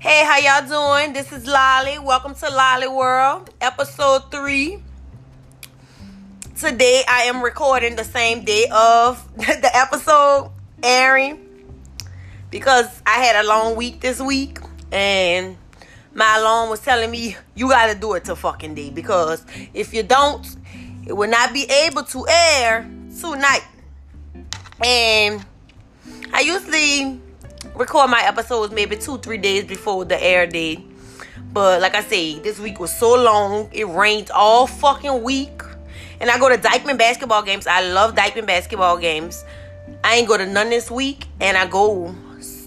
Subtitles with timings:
[0.00, 1.12] Hey, how y'all doing?
[1.12, 1.98] This is Lolly.
[1.98, 4.80] Welcome to Lolly World, episode three.
[6.56, 10.52] Today I am recording the same day of the episode
[10.84, 11.40] airing
[12.48, 14.60] because I had a long week this week
[14.92, 15.56] and
[16.14, 19.44] my alarm was telling me you gotta do it to fucking day because
[19.74, 20.46] if you don't,
[21.08, 22.88] it will not be able to air
[23.20, 23.66] tonight.
[24.80, 25.44] And
[26.32, 27.20] I usually
[27.74, 30.84] record my episodes maybe two, three days before the air date.
[31.52, 33.68] But like I say, this week was so long.
[33.72, 35.62] It rained all fucking week.
[36.20, 37.66] And I go to Dyckman basketball games.
[37.66, 39.44] I love Dyckman basketball games.
[40.04, 41.26] I ain't go to none this week.
[41.40, 42.14] And I go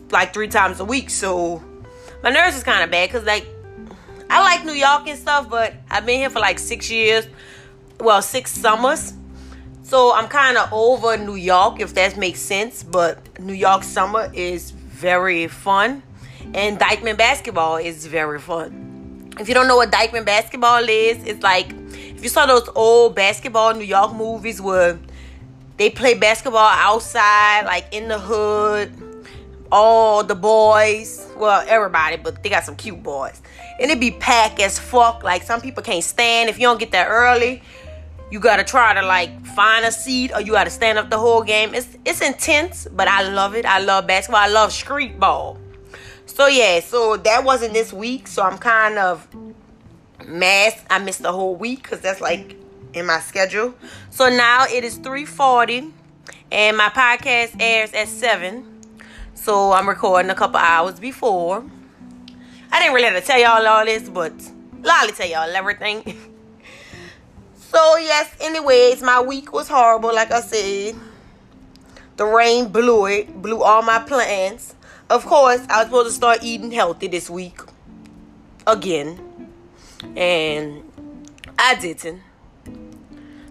[0.09, 1.09] like three times a week.
[1.09, 1.62] So
[2.23, 3.09] my nerves is kind of bad.
[3.09, 3.45] Because like,
[4.29, 5.49] I like New York and stuff.
[5.49, 7.27] But I've been here for like six years.
[7.99, 9.13] Well, six summers.
[9.84, 12.81] So I'm kind of over New York, if that makes sense.
[12.84, 16.03] But New York summer is very fun.
[16.53, 19.34] And Dyckman basketball is very fun.
[19.39, 23.15] If you don't know what Dyckman basketball is, it's like if you saw those old
[23.15, 24.99] basketball New York movies where
[25.77, 28.91] they play basketball outside, like in the hood,
[29.71, 33.41] all the boys, well, everybody, but they got some cute boys.
[33.79, 35.23] And it be packed as fuck.
[35.23, 36.49] Like some people can't stand.
[36.49, 37.63] If you don't get there early,
[38.32, 41.43] you gotta try to like find a seat or you gotta stand up the whole
[41.43, 41.76] game.
[41.76, 43.65] It's it's intense, but I love it.
[43.65, 44.41] I love basketball.
[44.41, 45.57] I love street ball.
[46.26, 48.27] So yeah, so that wasn't this week.
[48.27, 49.27] So I'm kind of
[50.26, 50.79] mad.
[50.90, 52.55] I missed the whole week because that's like
[52.93, 53.76] in my schedule.
[54.10, 55.91] So now it is 3:40,
[56.51, 58.66] and my podcast airs at seven.
[59.34, 61.66] So I'm recording a couple hours before.
[62.71, 64.31] I didn't really have to tell y'all all this, but
[64.81, 66.16] Lolly tell y'all everything.
[67.72, 70.94] So yes, anyways, my week was horrible, like I said.
[72.17, 74.75] The rain blew it, blew all my plans.
[75.09, 77.61] Of course, I was supposed to start eating healthy this week.
[78.67, 79.22] Again.
[80.17, 80.83] And
[81.57, 82.21] I didn't.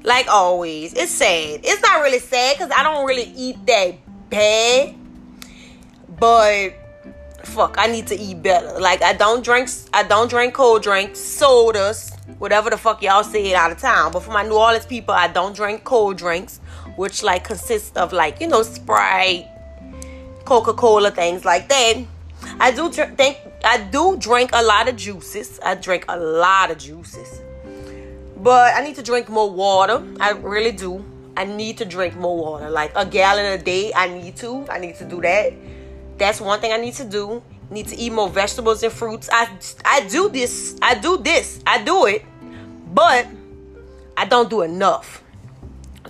[0.03, 0.93] Like always.
[0.93, 1.61] It's sad.
[1.65, 3.95] It's not really sad because I don't really eat that
[4.29, 4.97] bad.
[6.19, 6.75] But
[7.45, 8.79] fuck, I need to eat better.
[8.81, 13.51] Like I don't drink I don't drink cold drinks, sodas, whatever the fuck y'all say
[13.51, 14.13] it out of town.
[14.13, 16.61] But for my New Orleans people, I don't drink cold drinks,
[16.97, 19.49] which like consists of like, you know, Sprite,
[20.45, 22.05] Coca-Cola, things like that.
[22.59, 25.61] I do drink think I do drink a lot of juices.
[25.63, 27.41] I drink a lot of juices.
[28.37, 30.03] But I need to drink more water.
[30.19, 31.05] I really do.
[31.37, 32.71] I need to drink more water.
[32.71, 34.67] Like a gallon a day, I need to.
[34.71, 35.53] I need to do that.
[36.17, 37.43] That's one thing I need to do.
[37.71, 39.29] Need to eat more vegetables and fruits.
[39.33, 39.49] I
[39.85, 40.77] I do this.
[40.83, 41.61] I do this.
[41.67, 42.25] I do it
[42.93, 43.27] but
[44.17, 45.23] I don't do enough.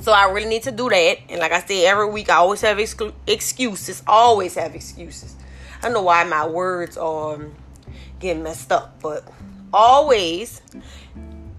[0.00, 1.18] So I really need to do that.
[1.28, 4.02] And like I said, every week I always have exclu- excuses.
[4.06, 5.36] Always have excuses.
[5.78, 7.50] I don't know why my words um, are
[8.18, 9.24] getting messed up, but
[9.72, 10.62] always.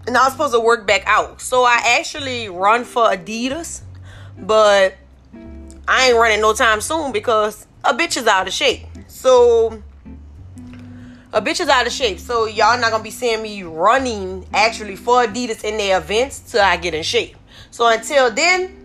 [0.08, 1.42] And I was supposed to work back out.
[1.42, 3.82] So I actually run for Adidas,
[4.38, 4.96] but
[5.88, 8.82] I ain't running no time soon because a bitch is out of shape.
[9.08, 9.84] So
[11.34, 12.20] a bitch is out of shape.
[12.20, 16.62] So y'all not gonna be seeing me running actually for Adidas in their events till
[16.62, 17.36] I get in shape.
[17.72, 18.78] So until then,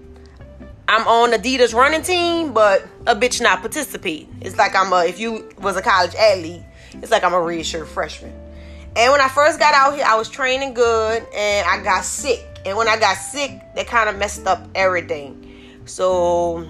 [0.88, 4.28] I'm on Adidas running team, but a bitch not participate.
[4.40, 6.62] It's like I'm a if you was a college athlete,
[6.94, 8.32] it's like I'm a redshirt freshman.
[8.94, 12.44] And when I first got out here, I was training good and I got sick.
[12.64, 15.82] And when I got sick, that kind of messed up everything.
[15.84, 16.66] So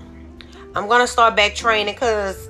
[0.75, 2.49] I'm gonna start back training because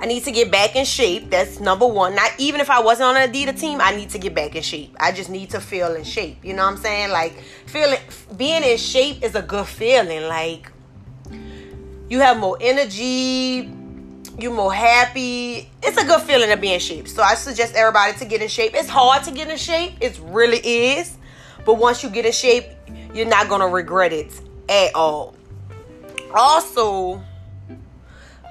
[0.00, 1.30] I need to get back in shape.
[1.30, 2.14] That's number one.
[2.14, 4.62] Not even if I wasn't on an Adidas team, I need to get back in
[4.62, 4.94] shape.
[5.00, 6.38] I just need to feel in shape.
[6.44, 7.10] You know what I'm saying?
[7.10, 7.98] Like feeling
[8.36, 10.28] being in shape is a good feeling.
[10.28, 10.70] Like
[12.08, 13.70] you have more energy,
[14.38, 15.68] you're more happy.
[15.82, 17.08] It's a good feeling to be in shape.
[17.08, 18.74] So I suggest everybody to get in shape.
[18.74, 19.94] It's hard to get in shape.
[20.00, 21.16] It really is.
[21.64, 22.66] But once you get in shape,
[23.12, 24.32] you're not gonna regret it
[24.68, 25.34] at all.
[26.32, 27.22] Also,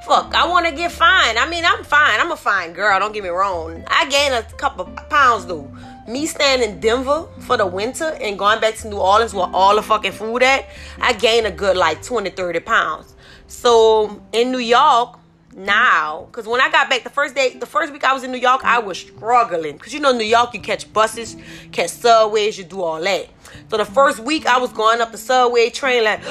[0.08, 1.38] fuck, I want to get fine.
[1.38, 2.20] I mean, I'm fine.
[2.20, 2.98] I'm a fine girl.
[3.00, 3.84] Don't get me wrong.
[3.88, 5.70] I gained a couple pounds though.
[6.08, 9.76] Me staying in Denver for the winter and going back to New Orleans where all
[9.76, 10.70] the fucking food at,
[11.02, 13.16] I gained a good like 20, 30 pounds.
[13.48, 15.20] So in New York
[15.58, 18.32] now, because when I got back the first day, the first week I was in
[18.32, 19.74] New York, I was struggling.
[19.74, 21.36] Because you know, New York, you catch buses,
[21.72, 23.28] catch subways, you do all that.
[23.70, 26.22] So the first week I was going up the subway train like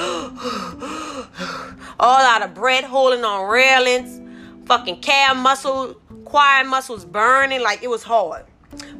[1.99, 4.21] all out of breath, holding on railings,
[4.65, 8.45] fucking calf muscle, quad muscles burning, like it was hard.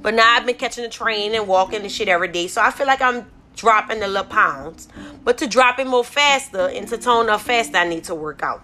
[0.01, 2.71] But now I've been catching the train and walking and shit every day, so I
[2.71, 4.89] feel like I'm dropping the little pounds.
[5.23, 8.43] But to drop it more faster and to tone up faster, I need to work
[8.43, 8.61] out.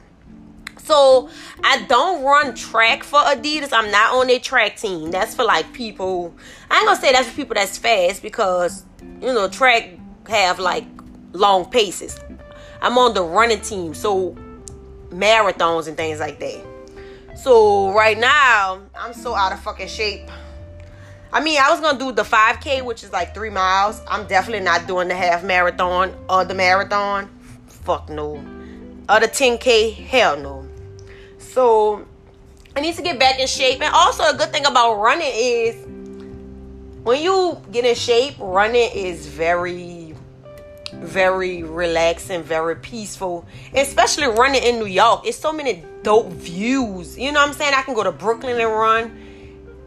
[0.78, 1.30] So
[1.64, 3.72] I don't run track for Adidas.
[3.72, 5.12] I'm not on their track team.
[5.12, 6.34] That's for like people.
[6.70, 9.98] I ain't gonna say that's for people that's fast because you know track
[10.28, 10.86] have like
[11.34, 12.20] long paces.
[12.82, 14.36] I'm on the running team, so
[15.10, 16.66] marathons and things like that.
[17.38, 20.30] So right now I'm so out of fucking shape.
[21.32, 24.02] I mean, I was gonna do the 5K, which is like three miles.
[24.08, 27.28] I'm definitely not doing the half marathon or the marathon.
[27.68, 28.36] Fuck no.
[29.10, 30.63] Or the 10K, hell no.
[31.52, 32.06] So
[32.76, 33.82] I need to get back in shape.
[33.82, 35.76] And also a good thing about running is
[37.04, 40.04] when you get in shape, running is very
[40.94, 43.46] very relaxing, very peaceful.
[43.74, 45.26] Especially running in New York.
[45.26, 47.18] It's so many dope views.
[47.18, 47.74] You know what I'm saying?
[47.74, 49.20] I can go to Brooklyn and run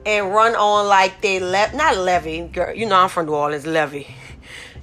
[0.05, 2.75] and run on like they left not levee, girl.
[2.75, 4.06] You know I'm from New Orleans, levee.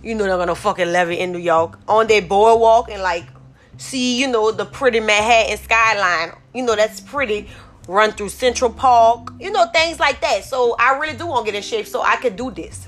[0.04, 1.80] You know they're gonna fucking levee in New York.
[1.88, 3.24] On their boardwalk and like
[3.78, 6.34] see, you know, the pretty Manhattan skyline.
[6.54, 7.50] You know, that's pretty.
[7.88, 10.46] Run through Central Park, you know, things like that.
[10.46, 12.88] So I really do want to get in shape so I could do this.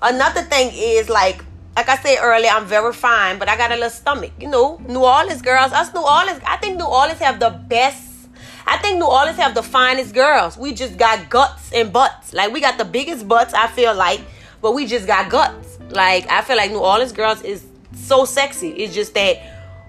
[0.00, 1.42] Another thing is like
[1.76, 4.32] like I said earlier, I'm very fine, but I got a little stomach.
[4.40, 8.28] You know, New Orleans girls, us New Orleans, I think New Orleans have the best.
[8.66, 10.56] I think New Orleans have the finest girls.
[10.56, 12.32] We just got guts and butts.
[12.32, 14.22] Like we got the biggest butts, I feel like,
[14.62, 15.78] but we just got guts.
[15.90, 18.70] Like I feel like New Orleans girls is so sexy.
[18.70, 19.36] It's just that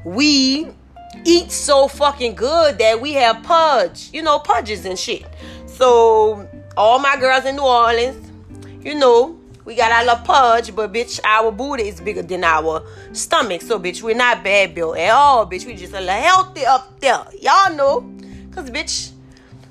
[0.04, 0.68] we
[1.26, 5.26] eat so fucking good that we have pudge, you know, pudges and shit.
[5.66, 8.32] So all my girls in New Orleans,
[8.82, 12.84] you know, we got our little pudge, but bitch, our booty is bigger than our
[13.12, 13.62] stomach.
[13.62, 15.66] So bitch, we're not bad built at all, bitch.
[15.66, 17.26] We just a little healthy up there.
[17.42, 18.10] Y'all know.
[18.52, 19.12] Cause bitch,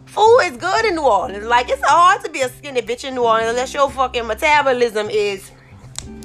[0.05, 1.47] food is good in New Orleans.
[1.47, 5.09] Like it's hard to be a skinny bitch in New Orleans unless your fucking metabolism
[5.09, 5.51] is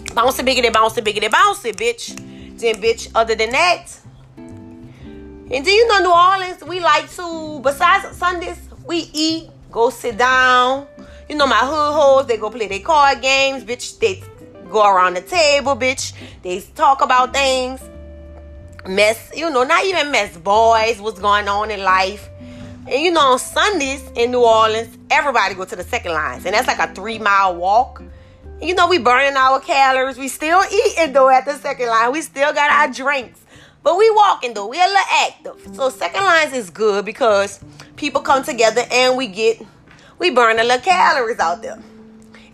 [0.08, 2.18] bouncy biggity bouncy biggity bouncy, bitch.
[2.60, 4.01] Then bitch, other than that.
[5.54, 6.64] And do you know New Orleans?
[6.64, 10.88] We like to, besides Sundays, we eat, go sit down,
[11.28, 14.00] you know, my hood hoes, they go play their card games, bitch.
[14.00, 14.22] They
[14.70, 16.14] go around the table, bitch.
[16.42, 17.82] They talk about things.
[18.86, 22.30] Mess, you know, not even mess boys, what's going on in life.
[22.88, 26.46] And you know, on Sundays in New Orleans, everybody go to the second lines.
[26.46, 28.04] And that's like a three mile walk.
[28.62, 30.18] You know, we burning our calories.
[30.18, 32.12] We still eating though at the second line.
[32.12, 33.40] We still got our drinks.
[33.84, 34.68] But we walking though.
[34.68, 35.76] We a little active.
[35.76, 37.60] So second lines is good because
[37.96, 39.62] people come together and we get
[40.20, 41.80] we burn a little calories out there,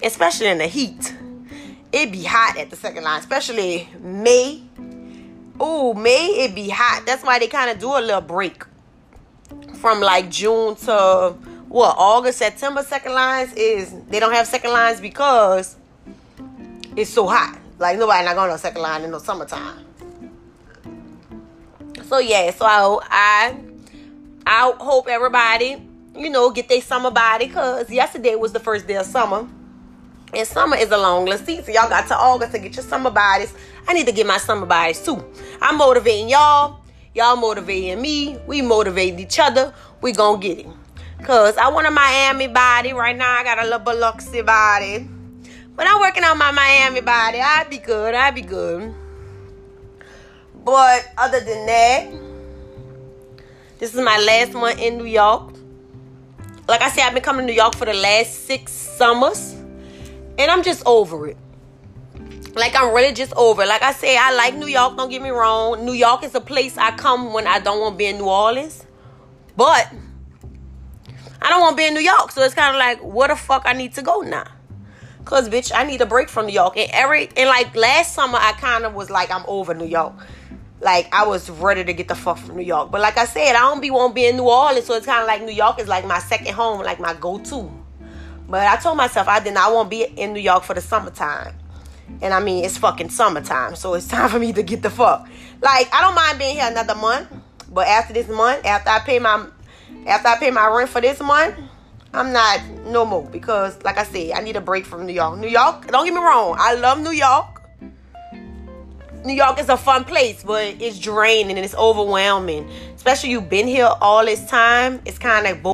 [0.02, 1.16] especially in the heat.
[1.92, 4.64] It be hot at the second line, especially May.
[5.60, 7.04] Oh, May it be hot.
[7.06, 8.64] That's why they kind of do a little break
[9.76, 11.36] from like June to
[11.68, 12.84] what August, September.
[12.84, 15.76] Second lines is they don't have second lines because
[16.96, 17.60] it's so hot.
[17.80, 19.87] Like nobody not going to second line in the summertime.
[22.08, 23.56] So yeah, so I I
[24.46, 25.82] I hope everybody
[26.18, 29.48] you know, get their summer body because yesterday was the first day of summer.
[30.34, 31.74] And summer is a long season.
[31.74, 33.54] Y'all got to August to get your summer bodies.
[33.88, 35.24] I need to get my summer bodies too.
[35.62, 36.82] I'm motivating y'all.
[37.14, 38.38] Y'all motivating me.
[38.46, 39.74] We motivating each other.
[40.02, 40.68] We gonna get it.
[41.24, 42.94] Cause I want a Miami body.
[42.94, 45.08] Right now I got a little Biloxi body.
[45.76, 47.40] But I'm working on my Miami body.
[47.40, 48.14] I'd be good.
[48.14, 48.94] I'd be good.
[50.68, 52.12] But other than that,
[53.80, 55.58] this is my last month in New York
[56.68, 59.54] like I said, I've been coming to New York for the last six summers,
[60.38, 61.38] and I'm just over it.
[62.56, 63.66] Like I'm really just over.
[63.66, 64.98] Like I said, I like New York.
[64.98, 65.86] Don't get me wrong.
[65.86, 68.28] New York is a place I come when I don't want to be in New
[68.28, 68.84] Orleans,
[69.56, 69.90] but
[71.42, 72.32] I don't want to be in New York.
[72.32, 74.48] So it's kind of like, where the fuck I need to go now?
[75.24, 76.78] Cause bitch, I need a break from New York.
[76.78, 80.14] And every and like last summer, I kind of was like, I'm over New York
[80.80, 82.92] like I was ready to get the fuck from New York.
[82.92, 85.22] But like I said, I don't be won't be in New Orleans, so it's kind
[85.22, 87.72] of like New York is like my second home, like my go-to.
[88.48, 90.82] But I told myself I did not want to be in New York for the
[90.82, 91.54] summertime.
[92.22, 95.28] And I mean, it's fucking summertime, so it's time for me to get the fuck.
[95.62, 97.28] Like I don't mind being here another month,
[97.72, 99.48] but after this month, after I pay my
[100.06, 101.56] after I pay my rent for this month,
[102.14, 105.40] I'm not no more because like I said, I need a break from New York.
[105.40, 107.57] New York, don't get me wrong, I love New York.
[109.28, 112.66] New York is a fun place, but it's draining and it's overwhelming.
[112.96, 115.02] Especially you've been here all this time.
[115.04, 115.74] It's kind of bo-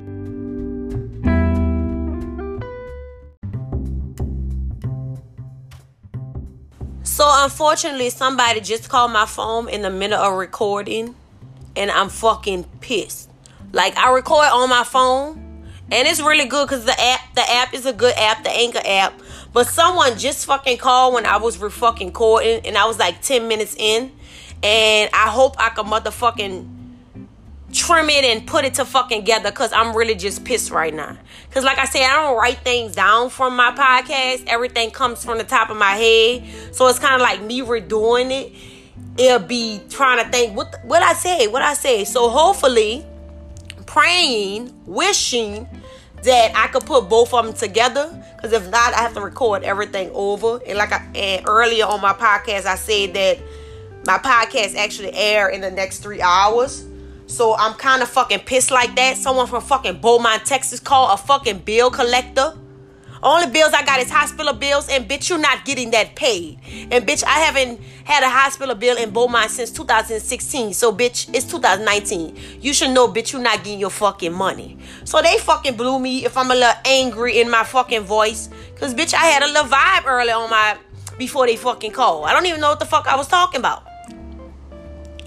[7.04, 11.14] So unfortunately, somebody just called my phone in the middle of recording,
[11.76, 13.30] and I'm fucking pissed.
[13.72, 17.76] Like I record on my phone, and it's really good because the app, the app
[17.76, 19.14] is a good app, the Anchor app.
[19.54, 23.22] But someone just fucking called when I was re fucking recording and I was like
[23.22, 24.12] 10 minutes in.
[24.64, 26.74] And I hope I can motherfucking
[27.74, 31.18] trim it and put it to fucking together because I'm really just pissed right now.
[31.50, 34.46] Because, like I said, I don't write things down from my podcast.
[34.48, 36.44] Everything comes from the top of my head.
[36.74, 38.54] So it's kind of like me redoing it.
[39.18, 42.04] It'll be trying to think what what I say, what I say.
[42.06, 43.06] So hopefully,
[43.86, 45.68] praying, wishing
[46.24, 48.10] that I could put both of them together.
[48.36, 50.62] Because if not, I have to record everything over.
[50.66, 53.40] And like I and earlier on my podcast, I said that
[54.06, 56.86] my podcast actually air in the next three hours.
[57.28, 59.18] So I'm kind of fucking pissed like that.
[59.18, 62.58] Someone from fucking Beaumont, Texas called a fucking bill collector.
[63.24, 66.60] Only bills I got is hospital bills, and bitch, you're not getting that paid.
[66.92, 70.74] And bitch, I haven't had a hospital bill in Beaumont since 2016.
[70.74, 72.60] So bitch, it's 2019.
[72.60, 74.78] You should know, bitch, you're not getting your fucking money.
[75.06, 78.50] So they fucking blew me if I'm a little angry in my fucking voice.
[78.76, 80.78] Cause bitch, I had a little vibe early on my
[81.18, 82.26] before they fucking called.
[82.26, 83.88] I don't even know what the fuck I was talking about.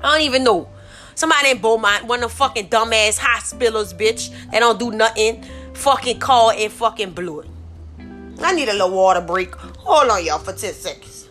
[0.02, 0.68] I don't even know.
[1.14, 6.18] Somebody in Beaumont, one of the fucking dumbass hospitals, bitch, that don't do nothing, fucking
[6.18, 7.48] call and fucking blew it.
[8.42, 9.54] I need a little water break.
[9.54, 11.28] Hold on, y'all, for 10 seconds.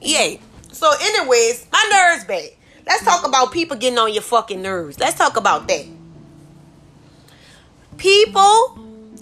[0.00, 0.40] Yay.
[0.72, 2.50] So, anyways, my nerves bad.
[2.86, 4.98] Let's talk about people getting on your fucking nerves.
[4.98, 5.84] Let's talk about that.
[7.96, 8.78] People,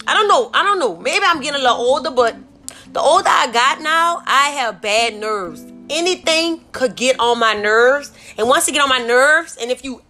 [0.07, 0.49] I don't know.
[0.53, 0.95] I don't know.
[0.95, 2.35] Maybe I'm getting a little older, but
[2.93, 5.65] the older I got now, I have bad nerves.
[5.89, 8.11] Anything could get on my nerves.
[8.37, 10.01] And once it get on my nerves, and if you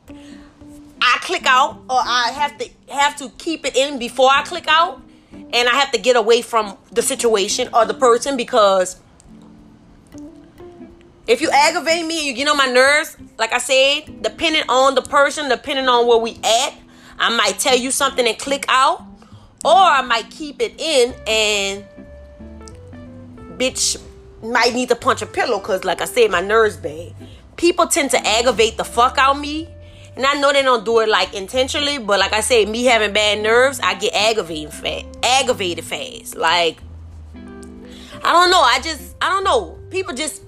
[1.02, 4.66] I click out or I have to have to keep it in before I click
[4.68, 5.02] out
[5.32, 9.00] and I have to get away from the situation or the person because
[11.28, 14.96] if you aggravate me and you get on my nerves, like I said, depending on
[14.96, 16.74] the person, depending on where we at,
[17.20, 19.02] I might tell you something and click out,
[19.66, 21.84] or I might keep it in and
[23.58, 24.02] bitch
[24.42, 27.14] might need to punch a pillow because like I said, my nerves bad.
[27.58, 29.68] People tend to aggravate the fuck out me
[30.18, 33.14] and I know they don't do it like intentionally, but like I said, me having
[33.14, 35.06] bad nerves, I get aggravated fast.
[35.22, 36.36] Aggravated fast.
[36.36, 36.80] Like
[37.36, 38.62] I don't know.
[38.62, 39.78] I just I don't know.
[39.92, 40.42] People just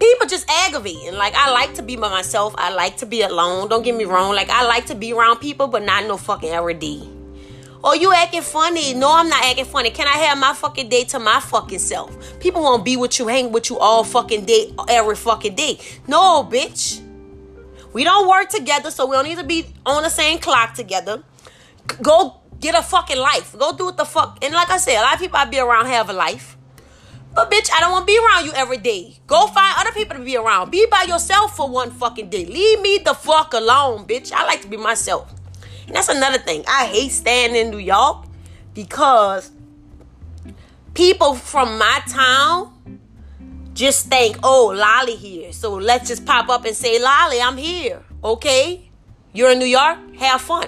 [0.00, 1.14] people just aggravating.
[1.14, 2.54] Like I like to be by myself.
[2.58, 3.68] I like to be alone.
[3.68, 4.34] Don't get me wrong.
[4.34, 7.08] Like I like to be around people, but not no fucking day.
[7.84, 8.94] Oh, you acting funny?
[8.94, 9.90] No, I'm not acting funny.
[9.90, 12.40] Can I have my fucking day to my fucking self?
[12.40, 15.78] People won't be with you, hang with you all fucking day, every fucking day.
[16.08, 17.05] No, bitch.
[17.96, 21.22] We don't work together, so we don't need to be on the same clock together.
[22.02, 23.56] Go get a fucking life.
[23.58, 24.44] Go do what the fuck.
[24.44, 26.58] And like I said, a lot of people I be around have a life.
[27.34, 29.16] But bitch, I don't want to be around you every day.
[29.26, 30.70] Go find other people to be around.
[30.70, 32.44] Be by yourself for one fucking day.
[32.44, 34.30] Leave me the fuck alone, bitch.
[34.30, 35.32] I like to be myself.
[35.86, 36.64] And that's another thing.
[36.68, 38.26] I hate staying in New York
[38.74, 39.50] because
[40.92, 42.75] people from my town
[43.76, 45.52] just think, oh, Lolly here.
[45.52, 48.02] So let's just pop up and say, Lolly, I'm here.
[48.24, 48.88] Okay?
[49.32, 49.98] You're in New York?
[50.16, 50.66] Have fun.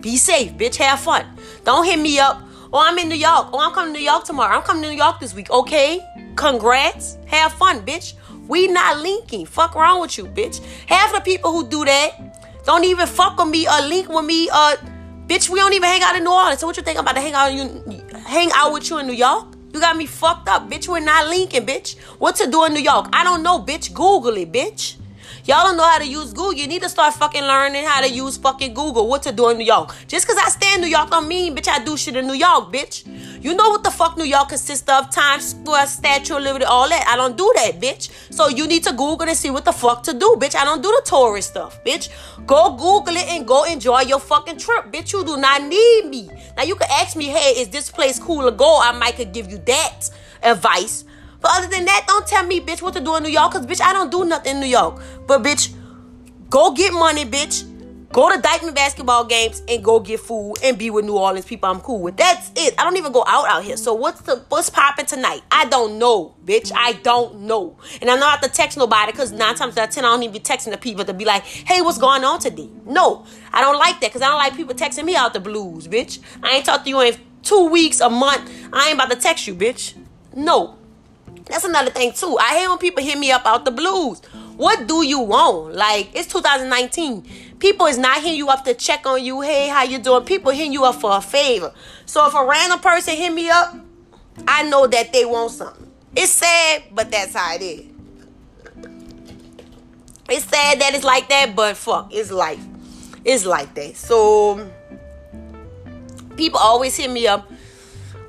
[0.00, 0.76] Be safe, bitch.
[0.76, 1.26] Have fun.
[1.64, 2.42] Don't hit me up.
[2.72, 3.48] Oh, I'm in New York.
[3.52, 4.56] Oh, I'm coming to New York tomorrow.
[4.56, 5.50] I'm coming to New York this week.
[5.50, 6.00] Okay?
[6.36, 7.16] Congrats.
[7.26, 8.14] Have fun, bitch.
[8.46, 9.46] We not linking.
[9.46, 10.60] Fuck wrong with you, bitch.
[10.86, 14.48] Half the people who do that don't even fuck with me or link with me.
[14.52, 14.76] Uh,
[15.26, 16.60] bitch, we don't even hang out in New Orleans.
[16.60, 19.06] So what you think I'm about to hang out you hang out with you in
[19.06, 19.51] New York?
[19.72, 20.86] You got me fucked up, bitch.
[20.86, 21.98] We're not linking, bitch.
[22.18, 23.06] What to do in New York?
[23.12, 23.94] I don't know, bitch.
[23.94, 24.96] Google it, bitch.
[25.44, 26.52] Y'all don't know how to use Google.
[26.52, 29.08] You need to start fucking learning how to use fucking Google.
[29.08, 29.92] What to do in New York.
[30.06, 32.34] Just because I stay in New York don't mean, bitch, I do shit in New
[32.34, 33.04] York, bitch.
[33.42, 35.10] You know what the fuck New York consists of?
[35.10, 37.04] Times Square, Statue of Liberty, all that.
[37.08, 38.10] I don't do that, bitch.
[38.32, 40.54] So you need to Google and see what the fuck to do, bitch.
[40.54, 42.08] I don't do the tourist stuff, bitch.
[42.46, 45.12] Go Google it and go enjoy your fucking trip, bitch.
[45.12, 46.30] You do not need me.
[46.56, 48.78] Now you can ask me, hey, is this place cool to go?
[48.80, 50.08] I might could give you that
[50.42, 51.04] advice.
[51.42, 53.52] But other than that, don't tell me, bitch, what to do in New York.
[53.52, 55.02] Cause bitch, I don't do nothing in New York.
[55.26, 55.74] But bitch,
[56.48, 57.68] go get money, bitch.
[58.12, 61.70] Go to Dyckman basketball games and go get food and be with New Orleans people
[61.70, 62.18] I'm cool with.
[62.18, 62.74] That's it.
[62.78, 63.78] I don't even go out out here.
[63.78, 65.40] So what's the what's popping tonight?
[65.50, 66.72] I don't know, bitch.
[66.74, 67.78] I don't know.
[68.02, 70.34] And I'm not to text nobody because nine times out of ten I don't even
[70.34, 72.68] be texting the people to be like, hey, what's going on today?
[72.84, 75.88] No, I don't like that because I don't like people texting me out the blues,
[75.88, 76.18] bitch.
[76.42, 78.68] I ain't talked to you in two weeks, a month.
[78.74, 79.94] I ain't about to text you, bitch.
[80.36, 80.76] No.
[81.46, 82.38] That's another thing too.
[82.38, 84.20] I hate when people hit me up out the blues.
[84.56, 85.74] What do you want?
[85.74, 87.58] Like it's 2019.
[87.58, 89.40] People is not hitting you up to check on you.
[89.40, 90.24] Hey, how you doing?
[90.24, 91.72] People hitting you up for a favor.
[92.06, 93.76] So if a random person hit me up,
[94.46, 95.90] I know that they want something.
[96.14, 97.86] It's sad, but that's how it is.
[100.28, 102.64] It's sad that it's like that, but fuck, it's life.
[103.24, 103.96] It's like that.
[103.96, 104.70] So
[106.36, 107.50] people always hit me up.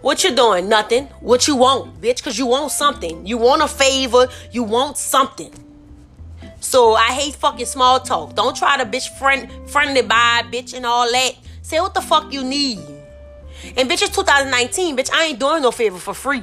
[0.03, 0.67] What you doing?
[0.67, 1.05] Nothing.
[1.21, 2.21] What you want, bitch?
[2.21, 3.25] Cause you want something.
[3.25, 4.27] You want a favor.
[4.51, 5.53] You want something.
[6.59, 8.35] So I hate fucking small talk.
[8.35, 11.35] Don't try to bitch friend friendly by bitch and all that.
[11.61, 12.79] Say what the fuck you need.
[13.77, 15.09] And bitch, it's 2019, bitch.
[15.13, 16.41] I ain't doing no favor for free.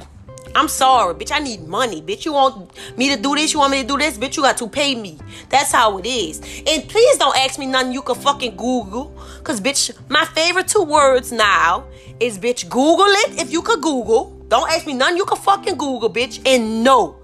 [0.55, 1.31] I'm sorry, bitch.
[1.31, 2.25] I need money, bitch.
[2.25, 3.53] You want me to do this?
[3.53, 4.17] You want me to do this?
[4.17, 5.19] Bitch, you got to pay me.
[5.49, 6.39] That's how it is.
[6.65, 9.15] And please don't ask me nothing you can fucking Google.
[9.43, 11.85] Cause bitch, my favorite two words now
[12.19, 14.37] is bitch, Google it if you could Google.
[14.47, 16.41] Don't ask me none you can fucking Google, bitch.
[16.45, 17.17] And no,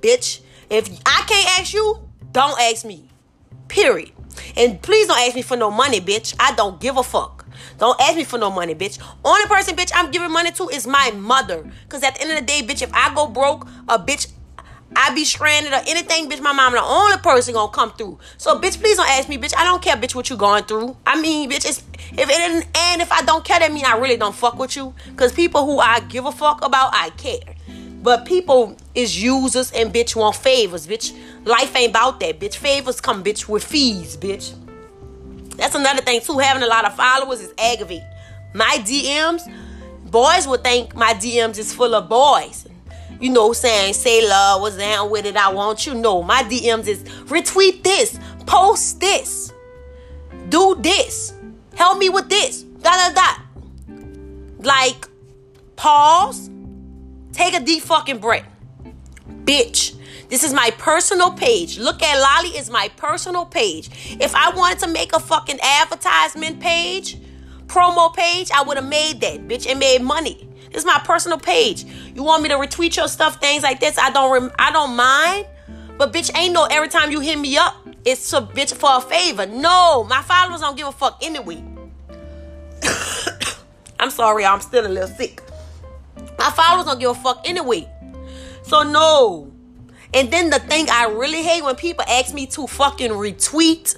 [0.00, 0.40] bitch.
[0.70, 1.98] If I can't ask you,
[2.32, 3.08] don't ask me.
[3.68, 4.12] Period.
[4.56, 6.34] And please don't ask me for no money, bitch.
[6.38, 7.46] I don't give a fuck.
[7.78, 8.98] Don't ask me for no money, bitch.
[9.24, 11.68] Only person, bitch, I'm giving money to is my mother.
[11.88, 14.28] Cause at the end of the day, bitch, if I go broke, a bitch,
[14.96, 18.18] I be stranded or anything, bitch, my mom the only person gonna come through.
[18.38, 19.54] So, bitch, please don't ask me, bitch.
[19.56, 20.96] I don't care, bitch, what you going through.
[21.06, 24.16] I mean, bitch, it's if it and if I don't care, that mean I really
[24.16, 24.94] don't fuck with you.
[25.16, 27.54] Cause people who I give a fuck about, I care.
[28.02, 31.16] But people is users and bitch want favors, bitch.
[31.44, 32.56] Life ain't about that, bitch.
[32.56, 34.54] Favors come, bitch, with fees, bitch.
[35.56, 36.38] That's another thing too.
[36.38, 38.06] Having a lot of followers is aggravating.
[38.52, 39.42] My DMs,
[40.10, 42.66] boys would think my DMs is full of boys.
[43.20, 45.94] You know, saying say love, was down with it, I want you.
[45.94, 49.52] No, my DMs is retweet this, post this,
[50.48, 51.34] do this,
[51.74, 53.42] help me with this, da da da.
[54.60, 55.06] Like,
[55.76, 56.50] pause,
[57.32, 58.46] take a deep fucking breath.
[59.44, 59.94] Bitch,
[60.28, 61.78] this is my personal page.
[61.78, 64.16] Look at Lolly is my personal page.
[64.20, 67.18] If I wanted to make a fucking advertisement page,
[67.66, 70.48] promo page, I would have made that, bitch, and made money.
[70.74, 71.84] Is my personal page.
[72.14, 73.96] You want me to retweet your stuff, things like this?
[73.96, 75.46] I don't rem- I don't mind.
[75.96, 79.00] But bitch, ain't no every time you hit me up, it's a bitch for a
[79.00, 79.46] favor.
[79.46, 81.62] No, my followers don't give a fuck anyway.
[84.00, 85.40] I'm sorry, I'm still a little sick.
[86.38, 87.88] My followers don't give a fuck anyway.
[88.62, 89.52] So no.
[90.12, 93.96] And then the thing I really hate when people ask me to fucking retweet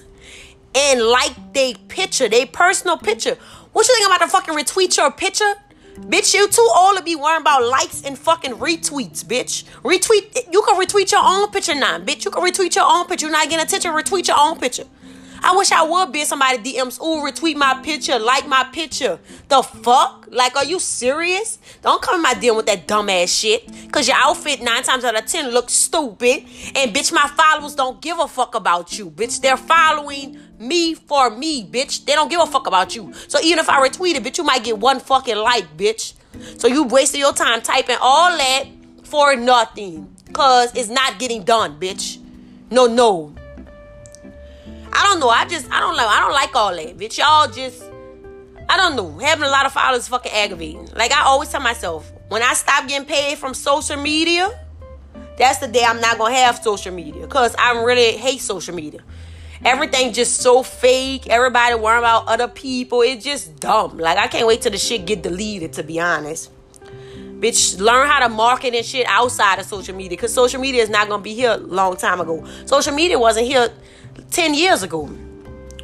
[0.75, 3.35] and like they picture, they personal picture.
[3.73, 5.53] What you think I'm about to fucking retweet your picture?
[5.97, 9.63] Bitch, you too old to be worrying about likes and fucking retweets, bitch.
[9.81, 12.23] Retweet, you can retweet your own picture now, bitch.
[12.23, 13.25] You can retweet your own picture.
[13.25, 14.85] You're not getting attention, retweet your own picture.
[15.41, 19.19] I wish I would be somebody DMs, ooh, retweet my picture, like my picture.
[19.47, 20.27] The fuck?
[20.29, 21.59] Like, are you serious?
[21.81, 23.91] Don't come in my DM with that dumbass shit.
[23.91, 26.45] Cause your outfit nine times out of ten looks stupid.
[26.75, 29.09] And bitch, my followers don't give a fuck about you.
[29.09, 32.05] Bitch, they're following me for me, bitch.
[32.05, 33.13] They don't give a fuck about you.
[33.27, 36.13] So even if I retweet it, bitch, you might get one fucking like, bitch.
[36.57, 38.65] So you wasted your time typing all that
[39.03, 40.13] for nothing.
[40.33, 42.19] Cause it's not getting done, bitch.
[42.69, 43.33] No, no.
[44.91, 45.29] I don't know.
[45.29, 46.97] I just I don't like I don't like all that.
[46.97, 47.83] Bitch, y'all just
[48.69, 49.17] I don't know.
[49.19, 50.89] Having a lot of followers is fucking aggravating.
[50.95, 54.49] Like I always tell myself, when I stop getting paid from social media,
[55.37, 57.27] that's the day I'm not gonna have social media.
[57.27, 59.01] Cause I really hate social media.
[59.65, 61.27] Everything just so fake.
[61.27, 63.01] Everybody worrying about other people.
[63.01, 63.97] It's just dumb.
[63.97, 66.51] Like I can't wait till the shit get deleted, to be honest.
[67.39, 70.17] Bitch, learn how to market and shit outside of social media.
[70.17, 72.43] Cause social media is not gonna be here a long time ago.
[72.65, 73.71] Social media wasn't here
[74.31, 75.09] 10 years ago.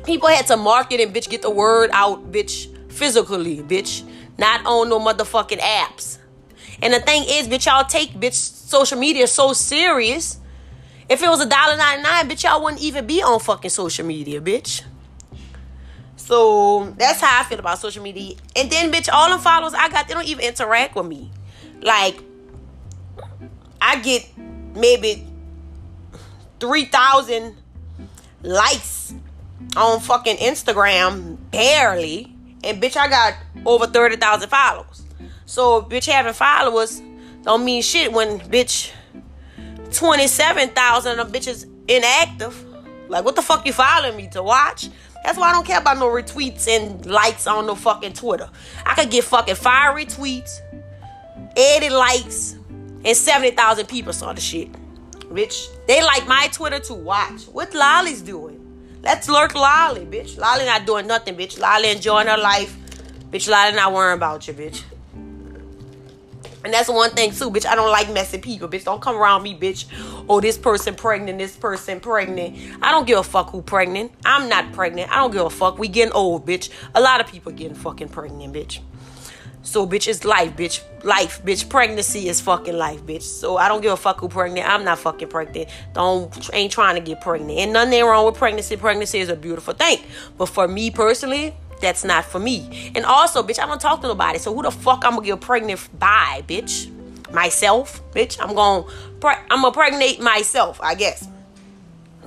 [0.04, 4.04] People had to market and bitch get the word out, bitch, physically, bitch.
[4.38, 6.18] Not on no motherfucking apps.
[6.82, 10.40] And the thing is, bitch, y'all take bitch social media so serious.
[11.10, 14.06] If it was a dollar ninety nine, bitch, y'all wouldn't even be on fucking social
[14.06, 14.84] media, bitch.
[16.16, 18.36] So that's how I feel about social media.
[18.56, 21.30] And then, bitch, all the followers I got, they don't even interact with me.
[21.82, 22.18] Like,
[23.82, 24.26] I get
[24.74, 25.28] maybe
[26.62, 27.58] 3,000
[28.42, 29.13] likes
[29.76, 32.34] on fucking Instagram, barely.
[32.63, 33.34] And bitch, I got
[33.66, 35.04] over 30,000 followers.
[35.46, 37.02] So, bitch, having followers
[37.44, 38.92] don't mean shit when bitch
[39.94, 42.66] 27,000 of bitches inactive.
[43.08, 44.90] Like, what the fuck you following me to watch?
[45.24, 48.50] That's why I don't care about no retweets and likes on no fucking Twitter.
[48.86, 50.60] I could get fucking five retweets,
[51.56, 52.56] 80 likes,
[53.06, 54.70] and 70,000 people saw the shit.
[55.30, 57.44] Bitch, they like my Twitter to watch.
[57.46, 58.60] What Lolly's doing?
[59.02, 60.38] Let's lurk Lolly, bitch.
[60.38, 61.60] Lolly not doing nothing, bitch.
[61.60, 62.76] Lolly enjoying her life.
[63.32, 64.84] Bitch, Lolly not worrying about you, bitch.
[66.63, 67.65] And that's one thing too, bitch.
[67.65, 68.86] I don't like messy people, bitch.
[68.86, 69.86] Don't come around me, bitch.
[70.30, 72.58] Oh, this person pregnant, this person pregnant.
[72.82, 74.12] I don't give a fuck who pregnant.
[74.26, 75.12] I'm not pregnant.
[75.12, 75.78] I don't give a fuck.
[75.78, 76.69] We getting old, bitch.
[76.95, 78.80] A lot of people getting fucking pregnant, bitch.
[79.65, 80.82] So, bitch, it's life, bitch.
[81.06, 81.69] Life, bitch.
[81.69, 83.21] Pregnancy is fucking life, bitch.
[83.21, 84.67] So, I don't give a fuck who pregnant.
[84.67, 85.69] I'm not fucking pregnant.
[85.93, 87.60] Don't, ain't trying to get pregnant.
[87.60, 88.76] And nothing wrong with pregnancy.
[88.76, 89.99] Pregnancy is a beautiful thing.
[90.38, 92.91] But for me personally, that's not for me.
[92.96, 94.39] And also, bitch, I don't talk to nobody.
[94.39, 96.89] So, who the fuck I'm gonna get pregnant by, bitch?
[97.32, 98.38] Myself, bitch.
[98.41, 98.84] I'm gonna,
[99.19, 101.28] pre- I'm gonna pregnate myself, I guess.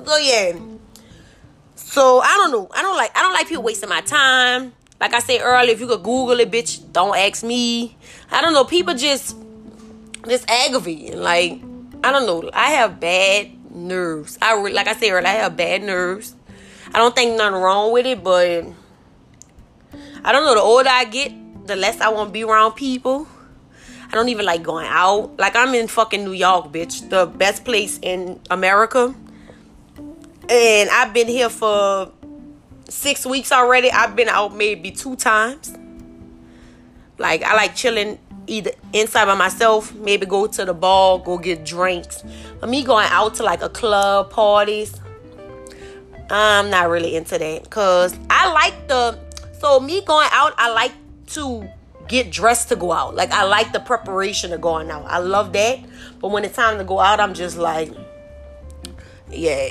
[0.04, 0.52] so yeah.
[1.74, 2.68] So I don't know.
[2.74, 4.72] I don't like I don't like people wasting my time.
[5.00, 7.96] Like I said earlier, if you could Google it, bitch, don't ask me.
[8.30, 8.64] I don't know.
[8.64, 9.36] People just
[10.28, 11.18] just aggravating.
[11.20, 11.60] Like
[12.04, 12.50] I don't know.
[12.52, 14.38] I have bad nerves.
[14.42, 16.34] I like I said earlier, I have bad nerves.
[16.94, 18.64] I don't think nothing wrong with it, but
[20.26, 20.56] I don't know.
[20.56, 21.32] The older I get,
[21.68, 23.28] the less I want to be around people.
[24.08, 25.38] I don't even like going out.
[25.38, 29.14] Like I'm in fucking New York, bitch, the best place in America,
[30.48, 32.10] and I've been here for
[32.88, 33.90] six weeks already.
[33.90, 35.78] I've been out maybe two times.
[37.18, 41.64] Like I like chilling either inside by myself, maybe go to the bar, go get
[41.64, 42.24] drinks.
[42.60, 45.00] But me going out to like a club parties,
[46.30, 47.70] I'm not really into that.
[47.70, 49.25] Cause I like the
[49.60, 50.92] so me going out, I like
[51.28, 51.68] to
[52.08, 53.14] get dressed to go out.
[53.14, 55.04] Like I like the preparation of going out.
[55.06, 55.80] I love that.
[56.20, 57.92] But when it's time to go out, I'm just like,
[59.30, 59.70] yeah.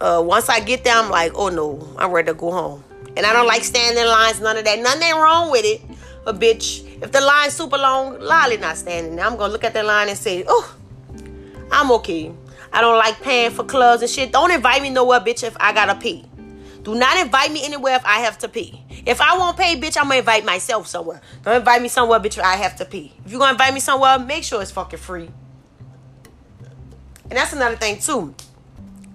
[0.00, 2.84] Uh, once I get there, I'm like, oh no, I'm ready to go home.
[3.16, 4.78] And I don't like standing in lines, none of that.
[4.78, 5.80] Nothing wrong with it.
[6.24, 9.24] But bitch, if the line's super long, Lolly not standing there.
[9.24, 10.76] I'm gonna look at the line and say, oh,
[11.70, 12.32] I'm okay.
[12.72, 14.30] I don't like paying for clubs and shit.
[14.30, 16.24] Don't invite me nowhere, bitch, if I gotta pay.
[16.88, 18.82] Do not invite me anywhere if I have to pee.
[19.04, 21.20] If I won't pay, bitch, I'm gonna invite myself somewhere.
[21.42, 23.12] Don't invite me somewhere, bitch, I have to pee.
[23.26, 25.28] If you're gonna invite me somewhere, make sure it's fucking free.
[27.24, 28.34] And that's another thing too.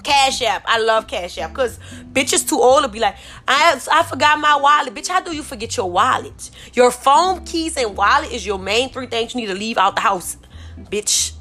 [0.03, 0.61] Cash App.
[0.67, 1.79] I love Cash App because
[2.11, 3.15] bitches too old to be like,
[3.47, 4.93] I I forgot my wallet.
[4.93, 6.51] Bitch, how do you forget your wallet?
[6.75, 9.95] Your phone, keys, and wallet is your main three things you need to leave out
[9.95, 10.37] the house.
[10.79, 11.33] Bitch,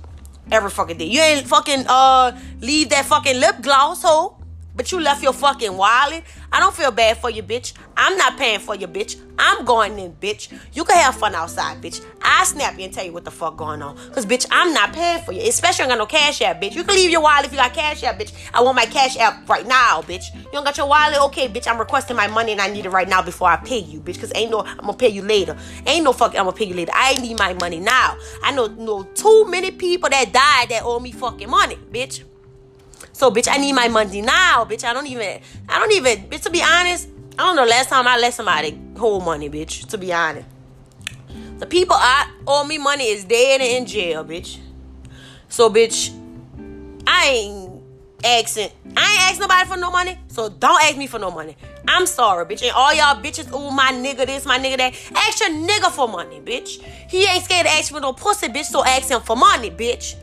[0.51, 1.05] every fucking day.
[1.05, 4.39] You ain't fucking uh leave that fucking lip gloss, ho.
[4.75, 6.25] But you left your fucking wallet.
[6.51, 7.75] I don't feel bad for you, bitch.
[7.97, 9.21] I'm not paying for you, bitch.
[9.39, 10.53] I'm going in, bitch.
[10.73, 12.05] You can have fun outside, bitch.
[12.23, 13.97] I snap you and tell you what the fuck going on.
[14.13, 15.43] Cause bitch, I'm not paying for you.
[15.43, 16.75] Especially I got no cash app, bitch.
[16.75, 18.33] You can leave your wallet if you got cash app, bitch.
[18.55, 20.35] I want my cash app right now, bitch.
[20.35, 21.21] You don't got your wallet?
[21.25, 21.67] Okay, bitch.
[21.67, 24.21] I'm requesting my money and I need it right now before I pay you, bitch.
[24.21, 25.57] Cause ain't no I'm gonna pay you later.
[25.87, 26.93] Ain't no fucking I'm gonna pay you later.
[26.95, 28.17] I need my money now.
[28.43, 32.25] I know know too many people that died that owe me fucking money, bitch.
[33.13, 34.85] So, bitch, I need my money now, bitch.
[34.85, 38.07] I don't even, I don't even, bitch, to be honest, I don't know last time
[38.07, 40.47] I let somebody hold money, bitch, to be honest.
[41.59, 44.59] The people I owe me money is dead and in jail, bitch.
[45.49, 46.11] So, bitch,
[47.07, 47.83] I ain't
[48.25, 51.57] asking, I ain't asking nobody for no money, so don't ask me for no money.
[51.87, 52.63] I'm sorry, bitch.
[52.63, 54.95] And all y'all bitches, oh, my nigga this, my nigga that.
[55.15, 56.83] Ask your nigga for money, bitch.
[57.09, 60.17] He ain't scared to ask for no pussy, bitch, so ask him for money, bitch.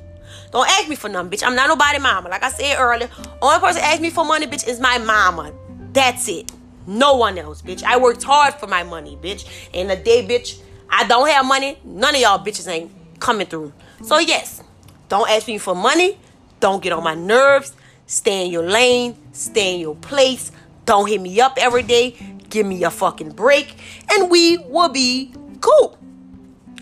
[0.52, 1.44] Don't ask me for nothing, bitch.
[1.46, 2.30] I'm not nobody mama.
[2.30, 3.10] Like I said earlier,
[3.42, 5.54] only person ask me for money, bitch, is my mama.
[5.94, 6.52] That's it.
[6.88, 7.84] No one else, bitch.
[7.84, 9.46] I worked hard for my money, bitch.
[9.74, 10.60] And the day, bitch,
[10.90, 13.74] I don't have money, none of y'all bitches ain't coming through.
[14.02, 14.64] So yes,
[15.08, 16.18] don't ask me for money.
[16.60, 17.74] Don't get on my nerves.
[18.08, 19.16] Stay in your lane.
[19.34, 20.52] Stay in your place.
[20.86, 22.18] Don't hit me up every day.
[22.50, 23.76] Give me a fucking break.
[24.12, 25.32] And we will be
[25.62, 25.98] cool.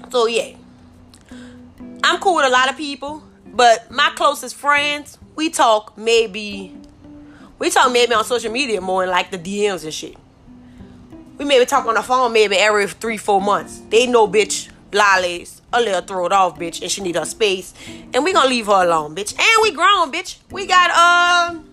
[0.10, 0.56] So yeah.
[2.04, 3.24] I'm cool with a lot of people.
[3.58, 6.76] But my closest friends, we talk maybe
[7.58, 10.16] we talk maybe on social media more in like the DMs and shit.
[11.40, 13.82] We maybe talk on the phone maybe every three, four months.
[13.90, 17.74] They know bitch Lolly's a little throw it off, bitch, and she need her space.
[18.14, 19.34] And we gonna leave her alone, bitch.
[19.34, 20.38] And we grown, bitch.
[20.52, 21.68] We got um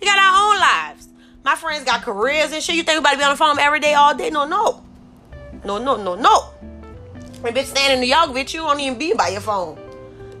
[0.00, 1.08] we got our own lives.
[1.44, 2.76] My friends got careers and shit.
[2.76, 4.30] You think about to be on the phone every day, all day?
[4.30, 4.82] No, no.
[5.66, 6.40] No, no, no, no.
[7.42, 9.78] When bitch standing in New York, bitch, you won't even be by your phone.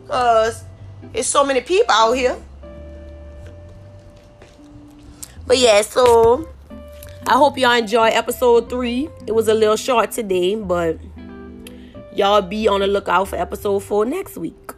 [0.08, 0.64] Cause
[1.14, 2.36] it's so many people out here.
[5.46, 6.48] But yeah, so
[7.26, 9.08] I hope y'all enjoy episode three.
[9.26, 10.98] It was a little short today, but
[12.14, 14.72] y'all be on the lookout for episode four next week.